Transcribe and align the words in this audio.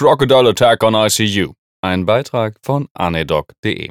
Crocodile 0.00 0.48
Attack 0.48 0.82
on 0.82 0.94
ICU. 0.94 1.52
Ein 1.82 2.06
Beitrag 2.06 2.56
von 2.62 2.88
anedoc.de. 2.94 3.90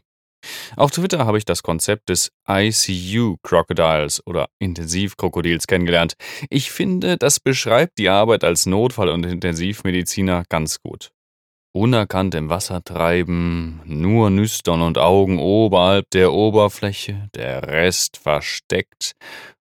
Auf 0.75 0.89
Twitter 0.89 1.27
habe 1.27 1.37
ich 1.37 1.45
das 1.45 1.61
Konzept 1.61 2.09
des 2.09 2.31
ICU 2.49 3.35
Crocodiles 3.43 4.25
oder 4.25 4.47
Intensivkrokodils 4.57 5.67
kennengelernt. 5.67 6.15
Ich 6.49 6.71
finde, 6.71 7.15
das 7.17 7.39
beschreibt 7.39 7.99
die 7.99 8.09
Arbeit 8.09 8.43
als 8.43 8.65
Notfall- 8.65 9.09
und 9.09 9.23
Intensivmediziner 9.23 10.45
ganz 10.49 10.79
gut. 10.81 11.11
Unerkannt 11.75 12.33
im 12.33 12.49
Wasser 12.49 12.83
treiben, 12.83 13.79
nur 13.85 14.31
Nüstern 14.31 14.81
und 14.81 14.97
Augen 14.97 15.37
oberhalb 15.37 16.09
der 16.09 16.33
Oberfläche, 16.33 17.29
der 17.35 17.67
Rest 17.67 18.17
versteckt 18.17 19.11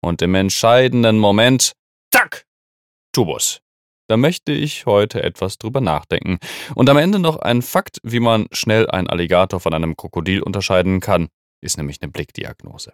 und 0.02 0.20
im 0.20 0.34
entscheidenden 0.34 1.18
Moment, 1.18 1.72
tack, 2.10 2.44
Tubus. 3.14 3.63
Da 4.08 4.16
möchte 4.16 4.52
ich 4.52 4.86
heute 4.86 5.22
etwas 5.22 5.58
drüber 5.58 5.80
nachdenken. 5.80 6.38
Und 6.74 6.90
am 6.90 6.98
Ende 6.98 7.18
noch 7.18 7.36
ein 7.36 7.62
Fakt, 7.62 7.98
wie 8.02 8.20
man 8.20 8.46
schnell 8.52 8.88
einen 8.90 9.08
Alligator 9.08 9.60
von 9.60 9.72
einem 9.72 9.96
Krokodil 9.96 10.42
unterscheiden 10.42 11.00
kann, 11.00 11.28
ist 11.62 11.78
nämlich 11.78 12.02
eine 12.02 12.12
Blickdiagnose. 12.12 12.92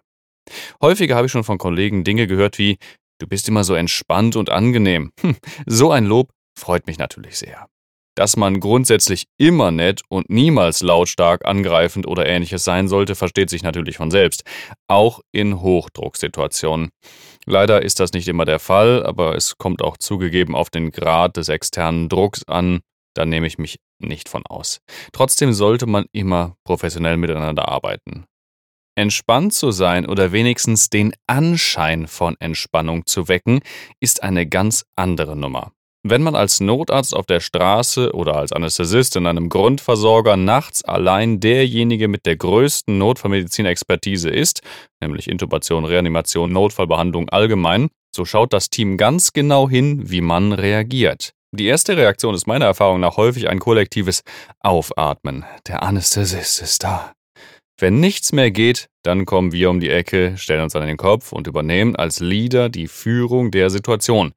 Häufiger 0.81 1.15
habe 1.15 1.25
ich 1.25 1.31
schon 1.31 1.43
von 1.43 1.57
Kollegen 1.57 2.03
Dinge 2.03 2.27
gehört 2.27 2.57
wie, 2.57 2.77
du 3.19 3.27
bist 3.27 3.47
immer 3.47 3.63
so 3.63 3.75
entspannt 3.75 4.35
und 4.35 4.49
angenehm. 4.49 5.11
Hm, 5.19 5.35
so 5.65 5.91
ein 5.91 6.05
Lob 6.05 6.31
freut 6.57 6.87
mich 6.87 6.97
natürlich 6.97 7.37
sehr. 7.37 7.67
Dass 8.15 8.35
man 8.35 8.59
grundsätzlich 8.59 9.27
immer 9.37 9.71
nett 9.71 10.01
und 10.09 10.29
niemals 10.29 10.81
lautstark, 10.81 11.45
angreifend 11.45 12.05
oder 12.05 12.25
ähnliches 12.25 12.63
sein 12.63 12.87
sollte, 12.87 13.15
versteht 13.15 13.49
sich 13.49 13.63
natürlich 13.63 13.97
von 13.97 14.11
selbst. 14.11 14.43
Auch 14.87 15.21
in 15.31 15.61
Hochdrucksituationen. 15.61 16.89
Leider 17.45 17.81
ist 17.81 17.99
das 17.99 18.11
nicht 18.11 18.27
immer 18.27 18.45
der 18.45 18.59
Fall, 18.59 19.05
aber 19.05 19.35
es 19.35 19.57
kommt 19.57 19.81
auch 19.81 19.97
zugegeben 19.97 20.55
auf 20.55 20.69
den 20.69 20.91
Grad 20.91 21.37
des 21.37 21.47
externen 21.49 22.09
Drucks 22.09 22.43
an. 22.47 22.81
Da 23.13 23.25
nehme 23.25 23.47
ich 23.47 23.57
mich 23.57 23.79
nicht 23.99 24.29
von 24.29 24.45
aus. 24.45 24.79
Trotzdem 25.13 25.53
sollte 25.53 25.85
man 25.85 26.05
immer 26.11 26.55
professionell 26.65 27.17
miteinander 27.17 27.67
arbeiten. 27.67 28.25
Entspannt 28.95 29.53
zu 29.53 29.71
sein 29.71 30.05
oder 30.05 30.33
wenigstens 30.33 30.89
den 30.89 31.13
Anschein 31.25 32.07
von 32.07 32.35
Entspannung 32.39 33.05
zu 33.05 33.29
wecken, 33.29 33.61
ist 34.01 34.21
eine 34.21 34.47
ganz 34.47 34.85
andere 34.95 35.37
Nummer. 35.37 35.71
Wenn 36.03 36.23
man 36.23 36.35
als 36.35 36.59
Notarzt 36.59 37.15
auf 37.15 37.27
der 37.27 37.39
Straße 37.39 38.13
oder 38.13 38.35
als 38.35 38.51
Anästhesist 38.51 39.15
in 39.15 39.27
einem 39.27 39.49
Grundversorger 39.49 40.35
nachts 40.35 40.83
allein 40.83 41.39
derjenige 41.39 42.07
mit 42.07 42.25
der 42.25 42.37
größten 42.37 42.97
Notfallmedizinexpertise 42.97 44.29
ist, 44.29 44.61
nämlich 44.99 45.29
Intubation, 45.29 45.85
Reanimation, 45.85 46.51
Notfallbehandlung 46.51 47.29
allgemein, 47.29 47.89
so 48.15 48.25
schaut 48.25 48.51
das 48.51 48.71
Team 48.71 48.97
ganz 48.97 49.31
genau 49.31 49.69
hin, 49.69 50.09
wie 50.09 50.21
man 50.21 50.53
reagiert. 50.53 51.33
Die 51.53 51.67
erste 51.67 51.95
Reaktion 51.95 52.33
ist 52.33 52.47
meiner 52.47 52.65
Erfahrung 52.65 52.99
nach 52.99 53.17
häufig 53.17 53.47
ein 53.49 53.59
kollektives 53.59 54.23
Aufatmen. 54.61 55.45
Der 55.67 55.83
Anästhesist 55.83 56.61
ist 56.61 56.83
da. 56.83 57.13
Wenn 57.81 57.99
nichts 57.99 58.31
mehr 58.31 58.51
geht, 58.51 58.89
dann 59.01 59.25
kommen 59.25 59.53
wir 59.53 59.71
um 59.71 59.79
die 59.79 59.89
Ecke, 59.89 60.37
stellen 60.37 60.61
uns 60.61 60.75
an 60.75 60.85
den 60.85 60.97
Kopf 60.97 61.31
und 61.31 61.47
übernehmen 61.47 61.95
als 61.95 62.19
Leader 62.19 62.69
die 62.69 62.87
Führung 62.87 63.49
der 63.49 63.71
Situation. 63.71 64.33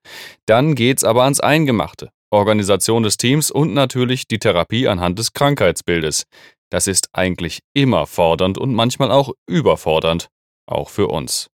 Dann 0.46 0.74
geht's 0.74 1.04
aber 1.04 1.24
ans 1.24 1.40
Eingemachte. 1.40 2.08
Organisation 2.30 3.02
des 3.02 3.18
Teams 3.18 3.50
und 3.50 3.74
natürlich 3.74 4.26
die 4.26 4.38
Therapie 4.38 4.88
anhand 4.88 5.18
des 5.18 5.34
Krankheitsbildes. 5.34 6.24
Das 6.70 6.86
ist 6.86 7.10
eigentlich 7.12 7.60
immer 7.74 8.06
fordernd 8.06 8.56
und 8.56 8.72
manchmal 8.72 9.10
auch 9.10 9.34
überfordernd, 9.46 10.28
auch 10.66 10.88
für 10.88 11.08
uns. 11.08 11.50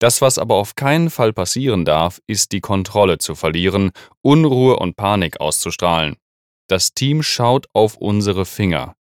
Das, 0.00 0.20
was 0.20 0.36
aber 0.36 0.56
auf 0.56 0.74
keinen 0.74 1.10
Fall 1.10 1.32
passieren 1.32 1.84
darf, 1.84 2.20
ist 2.26 2.50
die 2.50 2.60
Kontrolle 2.60 3.18
zu 3.18 3.36
verlieren, 3.36 3.92
Unruhe 4.20 4.80
und 4.80 4.96
Panik 4.96 5.40
auszustrahlen. 5.40 6.16
Das 6.68 6.92
Team 6.92 7.22
schaut 7.22 7.68
auf 7.72 7.96
unsere 7.96 8.44
Finger. 8.46 8.96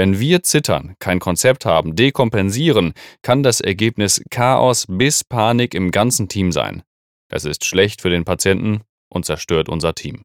Wenn 0.00 0.18
wir 0.18 0.42
zittern, 0.42 0.96
kein 0.98 1.18
Konzept 1.18 1.66
haben, 1.66 1.94
dekompensieren, 1.94 2.94
kann 3.20 3.42
das 3.42 3.60
Ergebnis 3.60 4.22
Chaos 4.30 4.86
bis 4.88 5.24
Panik 5.24 5.74
im 5.74 5.90
ganzen 5.90 6.26
Team 6.26 6.52
sein. 6.52 6.82
Das 7.28 7.44
ist 7.44 7.66
schlecht 7.66 8.00
für 8.00 8.08
den 8.08 8.24
Patienten 8.24 8.80
und 9.10 9.26
zerstört 9.26 9.68
unser 9.68 9.94
Team. 9.94 10.22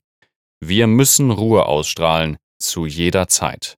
Wir 0.61 0.87
müssen 0.87 1.29
Ruhe 1.29 1.65
ausstrahlen, 1.65 2.37
zu 2.57 2.85
jeder 2.85 3.27
Zeit. 3.27 3.75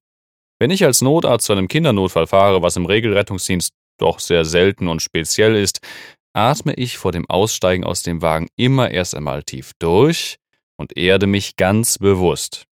Wenn 0.59 0.69
ich 0.69 0.85
als 0.85 1.01
Notarzt 1.01 1.47
zu 1.47 1.53
einem 1.53 1.67
Kindernotfall 1.67 2.27
fahre, 2.27 2.61
was 2.61 2.75
im 2.75 2.85
Regelrettungsdienst 2.85 3.71
doch 3.99 4.19
sehr 4.19 4.45
selten 4.45 4.89
und 4.89 5.01
speziell 5.01 5.55
ist, 5.55 5.79
atme 6.33 6.75
ich 6.75 6.99
vor 6.99 7.11
dem 7.11 7.27
Aussteigen 7.27 7.83
aus 7.83 8.03
dem 8.03 8.21
Wagen 8.21 8.49
immer 8.55 8.91
erst 8.91 9.15
einmal 9.15 9.41
tief 9.41 9.71
durch 9.79 10.35
und 10.79 10.95
erde 10.95 11.25
mich 11.25 11.55
ganz 11.55 11.97
bewusst. 11.97 12.66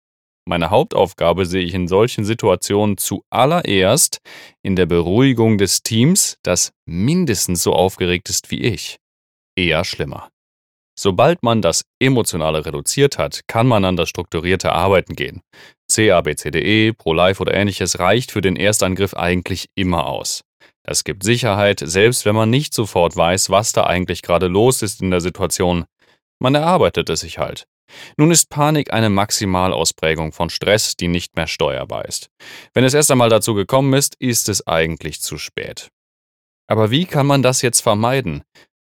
Meine 0.46 0.70
Hauptaufgabe 0.70 1.46
sehe 1.46 1.64
ich 1.64 1.74
in 1.74 1.88
solchen 1.88 2.26
Situationen 2.26 2.98
zuallererst 2.98 4.20
in 4.62 4.76
der 4.76 4.86
Beruhigung 4.86 5.58
des 5.58 5.84
Teams, 5.84 6.38
das 6.44 6.74
mindestens 6.86 7.64
so 7.64 7.74
aufgeregt 7.74 8.30
ist 8.30 8.52
wie 8.52 8.62
ich. 8.62 8.98
Eher 9.56 9.86
schlimmer. 9.86 10.30
Sobald 11.00 11.42
man 11.44 11.62
das 11.62 11.86
Emotionale 12.00 12.66
reduziert 12.66 13.18
hat, 13.18 13.42
kann 13.48 13.68
man 13.68 13.84
an 13.86 13.96
das 13.96 14.10
strukturierte 14.10 14.74
Arbeiten 14.74 15.16
gehen. 15.16 15.42
CABCDE, 15.92 16.94
ProLife 16.94 17.42
oder 17.42 17.54
ähnliches 17.54 18.00
reicht 18.00 18.32
für 18.32 18.42
den 18.42 18.56
Erstangriff 18.56 19.14
eigentlich 19.14 19.70
immer 19.76 20.06
aus. 20.08 20.44
Das 20.86 21.04
gibt 21.04 21.24
Sicherheit, 21.24 21.82
selbst 21.84 22.26
wenn 22.26 22.36
man 22.36 22.50
nicht 22.50 22.74
sofort 22.74 23.16
weiß, 23.16 23.50
was 23.50 23.72
da 23.72 23.86
eigentlich 23.86 24.22
gerade 24.22 24.48
los 24.48 24.82
ist 24.82 25.02
in 25.02 25.10
der 25.10 25.22
Situation. 25.22 25.86
Man 26.40 26.56
erarbeitet 26.56 27.10
es 27.10 27.22
sich 27.22 27.38
halt. 27.38 27.66
Nun 28.18 28.32
ist 28.32 28.50
Panik 28.50 28.94
eine 28.94 29.10
Maximalausprägung 29.10 30.32
von 30.32 30.50
Stress, 30.50 30.96
die 30.96 31.08
nicht 31.08 31.36
mehr 31.36 31.48
steuerbar 31.48 32.06
ist. 32.06 32.30
Wenn 32.74 32.84
es 32.84 32.94
erst 32.94 33.12
einmal 33.12 33.30
dazu 33.30 33.54
gekommen 33.54 33.94
ist, 33.94 34.16
ist 34.20 34.50
es 34.50 34.66
eigentlich 34.68 35.22
zu 35.22 35.38
spät. 35.38 35.90
Aber 36.68 36.92
wie 36.92 37.06
kann 37.06 37.28
man 37.28 37.44
das 37.44 37.62
jetzt 37.62 37.82
vermeiden? 37.82 38.44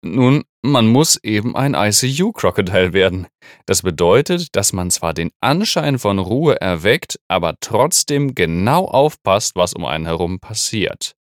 Nun, 0.03 0.45
man 0.63 0.87
muss 0.87 1.19
eben 1.23 1.57
ein 1.57 1.75
ICU-Crocodile 1.75 2.93
werden. 2.93 3.27
Das 3.67 3.83
bedeutet, 3.83 4.55
dass 4.55 4.73
man 4.73 4.91
zwar 4.91 5.15
den 5.15 5.31
Anschein 5.41 5.99
von 5.99 6.19
Ruhe 6.19 6.61
erweckt, 6.61 7.19
aber 7.29 7.57
trotzdem 7.61 8.35
genau 8.35 8.85
aufpasst, 8.85 9.57
was 9.57 9.73
um 9.73 9.85
einen 9.85 10.07
herum 10.07 10.39
passiert. 10.39 11.16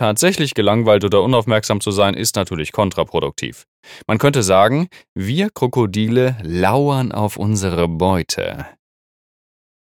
Tatsächlich 0.00 0.54
gelangweilt 0.54 1.04
oder 1.04 1.20
unaufmerksam 1.20 1.82
zu 1.82 1.90
sein, 1.90 2.14
ist 2.14 2.34
natürlich 2.34 2.72
kontraproduktiv. 2.72 3.66
Man 4.06 4.16
könnte 4.16 4.42
sagen, 4.42 4.88
wir 5.14 5.50
Krokodile 5.50 6.38
lauern 6.42 7.12
auf 7.12 7.36
unsere 7.36 7.86
Beute. 7.86 8.66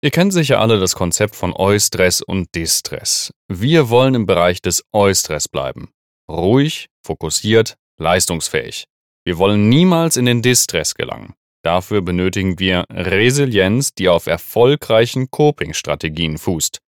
Ihr 0.02 0.10
kennt 0.10 0.32
sicher 0.32 0.60
alle 0.60 0.80
das 0.80 0.96
Konzept 0.96 1.36
von 1.36 1.52
Eustress 1.54 2.22
und 2.22 2.52
Distress. 2.56 3.32
Wir 3.46 3.88
wollen 3.88 4.16
im 4.16 4.26
Bereich 4.26 4.60
des 4.60 4.82
Eustress 4.92 5.46
bleiben. 5.46 5.90
Ruhig, 6.28 6.88
fokussiert, 7.06 7.76
leistungsfähig. 7.96 8.86
Wir 9.24 9.38
wollen 9.38 9.68
niemals 9.68 10.16
in 10.16 10.26
den 10.26 10.42
Distress 10.42 10.96
gelangen. 10.96 11.34
Dafür 11.62 12.02
benötigen 12.02 12.58
wir 12.58 12.84
Resilienz, 12.90 13.94
die 13.94 14.08
auf 14.08 14.26
erfolgreichen 14.26 15.30
Coping-Strategien 15.30 16.36
fußt. 16.36 16.80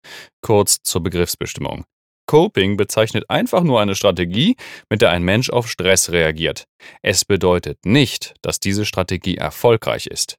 Kurz 0.42 0.78
zur 0.82 1.04
Begriffsbestimmung. 1.04 1.86
Coping 2.26 2.78
bezeichnet 2.78 3.30
einfach 3.30 3.64
nur 3.64 3.82
eine 3.82 3.96
Strategie, 3.96 4.56
mit 4.90 5.02
der 5.02 5.12
ein 5.12 5.24
Mensch 5.24 5.50
auf 5.50 5.70
Stress 5.70 6.12
reagiert. 6.12 6.66
Es 7.02 7.26
bedeutet 7.26 7.86
nicht, 7.86 8.36
dass 8.42 8.60
diese 8.60 8.86
Strategie 8.86 9.38
erfolgreich 9.38 10.08
ist. 10.08 10.38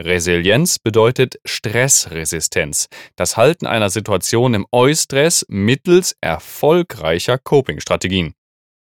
Resilienz 0.00 0.80
bedeutet 0.80 1.36
Stressresistenz, 1.44 2.88
das 3.14 3.36
Halten 3.36 3.66
einer 3.66 3.90
Situation 3.90 4.54
im 4.54 4.66
Eustress 4.72 5.46
mittels 5.48 6.16
erfolgreicher 6.20 7.38
Coping-Strategien. 7.38 8.34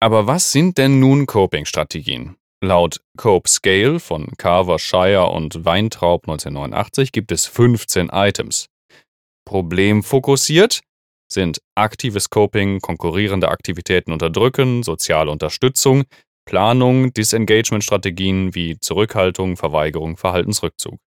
Aber 0.00 0.26
was 0.26 0.50
sind 0.50 0.78
denn 0.78 1.00
nun 1.00 1.26
Coping-Strategien? 1.26 2.36
Laut 2.62 3.00
Cope 3.18 3.48
Scale 3.48 4.00
von 4.00 4.32
Carver, 4.38 4.78
Shire 4.78 5.26
und 5.26 5.66
Weintraub 5.66 6.22
1989 6.26 7.12
gibt 7.12 7.30
es 7.30 7.44
15 7.44 8.08
Items. 8.10 8.70
Problemfokussiert 9.44 10.80
sind 11.28 11.60
aktives 11.74 12.30
Coping, 12.30 12.80
konkurrierende 12.80 13.48
Aktivitäten 13.48 14.12
unterdrücken, 14.12 14.82
soziale 14.82 15.30
Unterstützung, 15.30 16.04
Planung, 16.46 17.12
Disengagement-Strategien 17.14 18.54
wie 18.54 18.78
Zurückhaltung, 18.78 19.56
Verweigerung, 19.56 20.16
Verhaltensrückzug. 20.16 20.98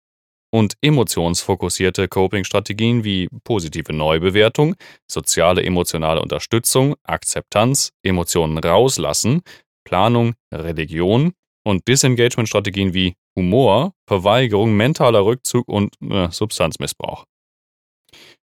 Und 0.50 0.74
emotionsfokussierte 0.80 2.08
Coping-Strategien 2.08 3.04
wie 3.04 3.28
positive 3.44 3.92
Neubewertung, 3.92 4.76
soziale 5.10 5.62
emotionale 5.62 6.22
Unterstützung, 6.22 6.94
Akzeptanz, 7.02 7.90
Emotionen 8.02 8.58
rauslassen, 8.58 9.42
Planung, 9.84 10.34
Religion 10.52 11.32
und 11.64 11.86
Disengagement-Strategien 11.88 12.94
wie 12.94 13.14
Humor, 13.36 13.92
Verweigerung, 14.08 14.74
mentaler 14.74 15.24
Rückzug 15.26 15.68
und 15.68 15.94
äh, 16.00 16.30
Substanzmissbrauch. 16.30 17.24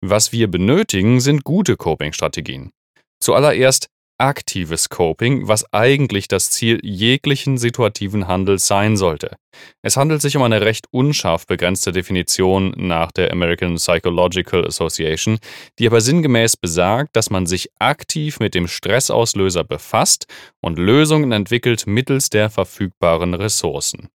Was 0.06 0.32
wir 0.32 0.50
benötigen, 0.50 1.18
sind 1.18 1.44
gute 1.44 1.78
Coping-Strategien. 1.78 2.72
Zuallererst 3.20 3.88
aktives 4.18 4.90
Coping, 4.90 5.48
was 5.48 5.64
eigentlich 5.72 6.28
das 6.28 6.50
Ziel 6.50 6.78
jeglichen 6.82 7.56
situativen 7.56 8.28
Handels 8.28 8.66
sein 8.66 8.98
sollte. 8.98 9.36
Es 9.80 9.96
handelt 9.96 10.20
sich 10.20 10.36
um 10.36 10.42
eine 10.42 10.60
recht 10.60 10.88
unscharf 10.90 11.46
begrenzte 11.46 11.90
Definition 11.90 12.74
nach 12.76 13.12
der 13.12 13.32
American 13.32 13.76
Psychological 13.76 14.66
Association, 14.66 15.38
die 15.78 15.86
aber 15.86 16.02
sinngemäß 16.02 16.58
besagt, 16.58 17.16
dass 17.16 17.30
man 17.30 17.46
sich 17.46 17.70
aktiv 17.78 18.40
mit 18.40 18.54
dem 18.54 18.68
Stressauslöser 18.68 19.64
befasst 19.64 20.26
und 20.60 20.78
Lösungen 20.78 21.32
entwickelt 21.32 21.86
mittels 21.86 22.28
der 22.28 22.50
verfügbaren 22.50 23.32
Ressourcen. 23.32 24.10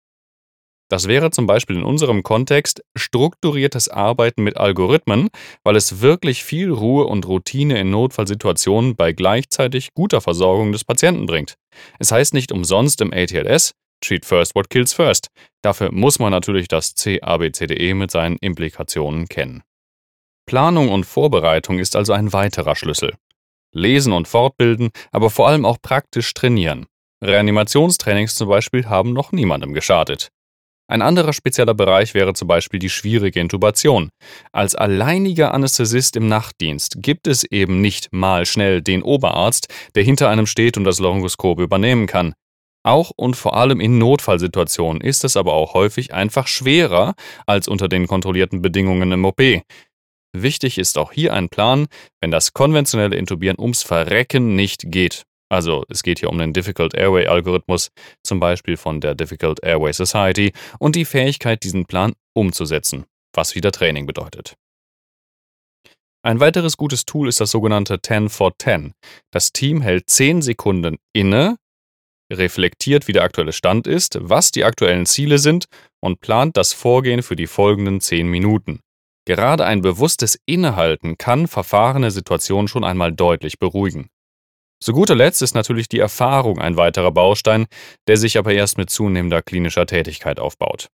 Das 0.89 1.07
wäre 1.07 1.31
zum 1.31 1.47
Beispiel 1.47 1.77
in 1.77 1.83
unserem 1.83 2.21
Kontext 2.21 2.83
strukturiertes 2.95 3.89
Arbeiten 3.89 4.43
mit 4.43 4.57
Algorithmen, 4.57 5.29
weil 5.63 5.75
es 5.75 6.01
wirklich 6.01 6.43
viel 6.43 6.71
Ruhe 6.71 7.05
und 7.05 7.27
Routine 7.27 7.79
in 7.79 7.89
Notfallsituationen 7.89 8.95
bei 8.95 9.11
gleichzeitig 9.11 9.93
guter 9.93 10.21
Versorgung 10.21 10.71
des 10.71 10.83
Patienten 10.83 11.25
bringt. 11.25 11.55
Es 11.97 12.11
heißt 12.11 12.33
nicht 12.33 12.51
umsonst 12.51 13.01
im 13.01 13.13
ATLS, 13.13 13.73
Treat 14.01 14.25
first 14.25 14.55
what 14.55 14.69
kills 14.69 14.93
first. 14.93 15.29
Dafür 15.63 15.91
muss 15.91 16.19
man 16.19 16.31
natürlich 16.31 16.67
das 16.67 16.93
CABCDE 16.95 17.95
mit 17.95 18.11
seinen 18.11 18.37
Implikationen 18.37 19.27
kennen. 19.27 19.63
Planung 20.45 20.89
und 20.89 21.05
Vorbereitung 21.05 21.79
ist 21.79 21.95
also 21.95 22.13
ein 22.13 22.31
weiterer 22.31 22.75
Schlüssel. 22.75 23.15
Lesen 23.73 24.13
und 24.13 24.27
fortbilden, 24.27 24.91
aber 25.11 25.29
vor 25.29 25.47
allem 25.47 25.65
auch 25.65 25.77
praktisch 25.81 26.33
trainieren. 26.33 26.85
Reanimationstrainings 27.23 28.35
zum 28.35 28.49
Beispiel 28.49 28.85
haben 28.87 29.13
noch 29.13 29.31
niemandem 29.31 29.73
geschadet. 29.73 30.29
Ein 30.87 31.01
anderer 31.01 31.33
spezieller 31.33 31.73
Bereich 31.73 32.13
wäre 32.13 32.33
zum 32.33 32.47
Beispiel 32.47 32.79
die 32.79 32.89
schwierige 32.89 33.39
Intubation. 33.39 34.11
Als 34.51 34.75
alleiniger 34.75 35.53
Anästhesist 35.53 36.15
im 36.15 36.27
Nachtdienst 36.27 36.97
gibt 37.01 37.25
es 37.25 37.43
eben 37.43 37.81
nicht 37.81 38.13
mal 38.13 38.45
schnell 38.45 38.83
den 38.83 39.01
Oberarzt, 39.01 39.67
der 39.95 40.03
hinter 40.03 40.29
einem 40.29 40.45
steht 40.45 40.77
und 40.77 40.83
das 40.83 40.99
Laryngoskop 40.99 41.59
übernehmen 41.59 42.05
kann. 42.05 42.35
Auch 42.83 43.11
und 43.15 43.35
vor 43.35 43.57
allem 43.57 43.79
in 43.79 43.97
Notfallsituationen 43.97 45.01
ist 45.01 45.23
es 45.23 45.35
aber 45.37 45.53
auch 45.53 45.73
häufig 45.73 46.13
einfach 46.13 46.45
schwerer 46.45 47.15
als 47.47 47.67
unter 47.67 47.87
den 47.87 48.05
kontrollierten 48.05 48.61
Bedingungen 48.61 49.11
im 49.11 49.25
OP. 49.25 49.41
Wichtig 50.37 50.77
ist 50.77 50.99
auch 50.99 51.11
hier 51.11 51.33
ein 51.33 51.49
Plan, 51.49 51.87
wenn 52.21 52.29
das 52.29 52.53
konventionelle 52.53 53.15
Intubieren 53.15 53.57
ums 53.59 53.81
Verrecken 53.81 54.55
nicht 54.55 54.83
geht. 54.91 55.23
Also 55.49 55.83
es 55.89 56.03
geht 56.03 56.19
hier 56.19 56.29
um 56.29 56.37
den 56.37 56.53
Difficult 56.53 56.95
Airway 56.95 57.27
Algorithmus, 57.27 57.91
zum 58.23 58.39
Beispiel 58.39 58.77
von 58.77 58.99
der 58.99 59.15
Difficult 59.15 59.63
Airway 59.63 59.93
Society, 59.93 60.53
und 60.79 60.95
die 60.95 61.05
Fähigkeit, 61.05 61.63
diesen 61.63 61.85
Plan 61.85 62.13
umzusetzen, 62.33 63.05
was 63.33 63.55
wieder 63.55 63.71
Training 63.71 64.05
bedeutet. 64.05 64.55
Ein 66.23 66.39
weiteres 66.39 66.75
gutes 66.75 67.05
Tool 67.05 67.27
ist 67.27 67.39
das 67.39 67.51
sogenannte 67.51 68.01
10 68.01 68.29
for 68.29 68.53
10. 68.57 68.93
Das 69.31 69.53
Team 69.53 69.81
hält 69.81 70.09
10 70.09 70.41
Sekunden 70.41 70.97
inne, 71.13 71.57
reflektiert, 72.33 73.07
wie 73.07 73.13
der 73.13 73.21
aktuelle 73.21 73.53
Stand 73.53 73.85
ist, 73.85 74.17
was 74.19 74.51
die 74.51 74.63
aktuellen 74.63 75.05
Ziele 75.05 75.37
sind 75.37 75.65
und 76.01 76.21
plant 76.21 76.57
das 76.57 76.73
Vorgehen 76.73 77.21
für 77.21 77.35
die 77.35 77.45
folgenden 77.45 78.01
10 78.01 78.27
Minuten. 78.27 78.79
Gerade 79.27 79.65
ein 79.65 79.81
bewusstes 79.81 80.39
Innehalten 80.47 81.17
kann 81.17 81.47
verfahrene 81.47 82.09
Situationen 82.09 82.67
schon 82.67 82.83
einmal 82.83 83.11
deutlich 83.11 83.59
beruhigen. 83.59 84.09
Zu 84.85 84.93
guter 84.93 85.15
Letzt 85.15 85.41
ist 85.41 85.55
natürlich 85.55 85.89
die 85.89 85.97
Erfahrung 85.97 86.59
ein 86.61 86.77
weiterer 86.77 87.09
Baustein, 87.09 87.65
der 88.07 88.17
sich 88.17 88.37
aber 88.37 88.53
erst 88.53 88.77
mit 88.77 88.91
zunehmender 88.91 89.41
klinischer 89.41 89.87
Tätigkeit 89.87 90.39
aufbaut. 90.39 90.89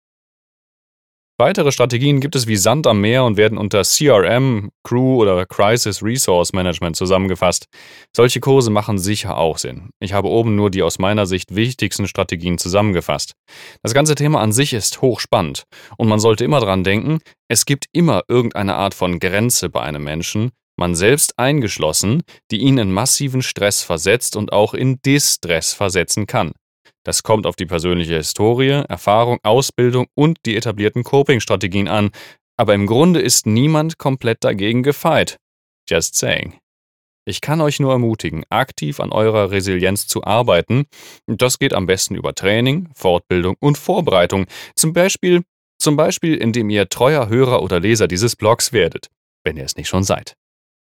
Weitere 1.40 1.72
Strategien 1.72 2.20
gibt 2.20 2.36
es 2.36 2.46
wie 2.46 2.54
Sand 2.54 2.86
am 2.86 3.00
Meer 3.00 3.24
und 3.24 3.36
werden 3.36 3.58
unter 3.58 3.82
CRM, 3.82 4.70
Crew 4.84 5.20
oder 5.20 5.44
Crisis 5.44 6.04
Resource 6.04 6.52
Management 6.52 6.94
zusammengefasst. 6.94 7.64
Solche 8.14 8.38
Kurse 8.38 8.70
machen 8.70 8.96
sicher 8.96 9.36
auch 9.36 9.58
Sinn. 9.58 9.90
Ich 9.98 10.12
habe 10.12 10.28
oben 10.28 10.54
nur 10.54 10.70
die 10.70 10.84
aus 10.84 11.00
meiner 11.00 11.26
Sicht 11.26 11.56
wichtigsten 11.56 12.06
Strategien 12.06 12.58
zusammengefasst. 12.58 13.32
Das 13.82 13.92
ganze 13.92 14.14
Thema 14.14 14.40
an 14.40 14.52
sich 14.52 14.72
ist 14.72 15.02
hochspannend 15.02 15.64
und 15.96 16.06
man 16.06 16.20
sollte 16.20 16.44
immer 16.44 16.60
dran 16.60 16.84
denken, 16.84 17.18
es 17.48 17.64
gibt 17.64 17.86
immer 17.90 18.22
irgendeine 18.28 18.76
Art 18.76 18.94
von 18.94 19.18
Grenze 19.18 19.68
bei 19.68 19.80
einem 19.80 20.04
Menschen, 20.04 20.52
man 20.80 20.96
selbst 20.96 21.38
eingeschlossen, 21.38 22.24
die 22.50 22.58
ihn 22.58 22.78
in 22.78 22.90
massiven 22.90 23.42
Stress 23.42 23.84
versetzt 23.84 24.34
und 24.34 24.52
auch 24.52 24.74
in 24.74 25.00
Distress 25.02 25.72
versetzen 25.72 26.26
kann. 26.26 26.52
Das 27.04 27.22
kommt 27.22 27.46
auf 27.46 27.54
die 27.54 27.66
persönliche 27.66 28.16
Historie, 28.16 28.82
Erfahrung, 28.88 29.38
Ausbildung 29.42 30.06
und 30.14 30.38
die 30.44 30.56
etablierten 30.56 31.04
Coping-Strategien 31.04 31.86
an, 31.86 32.10
aber 32.56 32.74
im 32.74 32.86
Grunde 32.86 33.20
ist 33.20 33.46
niemand 33.46 33.98
komplett 33.98 34.42
dagegen 34.42 34.82
gefeit. 34.82 35.36
Just 35.88 36.16
saying. 36.16 36.58
Ich 37.26 37.40
kann 37.40 37.60
euch 37.60 37.78
nur 37.80 37.92
ermutigen, 37.92 38.44
aktiv 38.50 39.00
an 39.00 39.12
eurer 39.12 39.50
Resilienz 39.50 40.06
zu 40.06 40.24
arbeiten. 40.24 40.86
Das 41.26 41.58
geht 41.58 41.74
am 41.74 41.86
besten 41.86 42.16
über 42.16 42.34
Training, 42.34 42.88
Fortbildung 42.94 43.56
und 43.60 43.78
Vorbereitung. 43.78 44.46
Zum 44.74 44.92
Beispiel, 44.92 45.42
zum 45.78 45.96
Beispiel, 45.96 46.36
indem 46.36 46.70
ihr 46.70 46.88
treuer 46.88 47.28
Hörer 47.28 47.62
oder 47.62 47.80
Leser 47.80 48.08
dieses 48.08 48.36
Blogs 48.36 48.72
werdet, 48.72 49.08
wenn 49.44 49.56
ihr 49.56 49.64
es 49.64 49.76
nicht 49.76 49.88
schon 49.88 50.04
seid. 50.04 50.34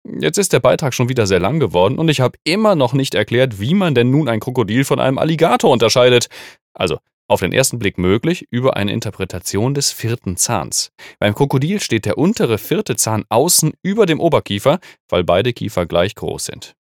Jetzt 0.08 0.38
ist 0.38 0.54
der 0.54 0.60
Beitrag 0.60 0.94
schon 0.94 1.10
wieder 1.10 1.26
sehr 1.26 1.40
lang 1.40 1.60
geworden 1.60 1.98
und 1.98 2.10
ich 2.10 2.22
habe 2.22 2.38
immer 2.44 2.76
noch 2.76 2.94
nicht 2.94 3.16
erklärt, 3.16 3.60
wie 3.60 3.74
man 3.74 3.96
denn 3.96 4.12
nun 4.12 4.30
ein 4.30 4.40
Krokodil 4.40 4.86
von 4.86 5.00
einem 5.00 5.18
Alligator 5.18 5.72
unterscheidet. 5.72 6.28
Also, 6.74 7.00
auf 7.28 7.40
den 7.40 7.54
ersten 7.54 7.80
Blick 7.80 7.98
möglich 7.98 8.48
über 8.52 8.76
eine 8.76 8.92
Interpretation 8.92 9.74
des 9.74 9.92
vierten 9.92 10.38
Zahns. 10.38 10.92
Beim 11.18 11.34
Krokodil 11.34 11.80
steht 11.80 12.06
der 12.06 12.20
untere 12.20 12.60
vierte 12.60 12.96
Zahn 12.96 13.26
außen 13.30 13.74
über 13.82 14.06
dem 14.06 14.20
Oberkiefer, 14.20 14.80
weil 15.10 15.24
beide 15.24 15.54
Kiefer 15.54 15.88
gleich 15.88 16.14
groß 16.14 16.46
sind. 16.46 16.76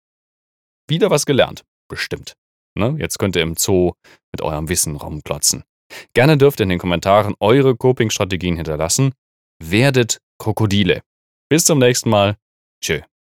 Wieder 0.89 1.11
was 1.11 1.27
gelernt, 1.27 1.65
bestimmt. 1.89 2.37
Ne? 2.75 2.97
Jetzt 2.99 3.19
könnt 3.19 3.37
ihr 3.37 3.43
im 3.43 3.57
Zoo 3.57 3.93
mit 4.33 4.41
eurem 4.41 4.71
Wissen 4.71 4.97
rumklotzen. 4.97 5.65
Gerne 6.15 6.39
dürft 6.39 6.61
ihr 6.61 6.65
in 6.65 6.71
den 6.71 6.79
Kommentaren 6.79 7.35
eure 7.39 7.77
Coping-Strategien 7.77 8.57
hinterlassen. 8.57 9.13
Werdet 9.63 10.21
Krokodile. 10.39 11.03
Bis 11.51 11.65
zum 11.67 11.79
nächsten 11.81 12.09
Mal. 12.09 12.37
Tschö. 12.81 13.11